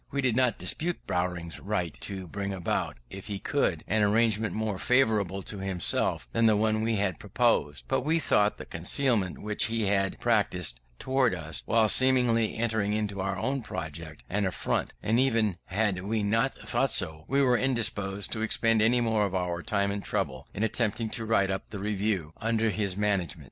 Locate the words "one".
6.57-6.81